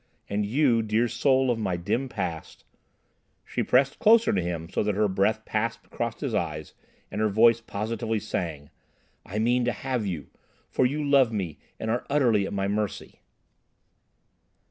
[0.27, 5.07] And you, dear soul of my dim past"—she pressed closer to him so that her
[5.07, 6.73] breath passed across his eyes,
[7.11, 10.31] and her voice positively sang—"I mean to have you,
[10.71, 13.19] for you love me and are utterly at my mercy."